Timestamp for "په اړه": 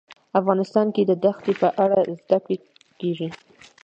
1.61-1.99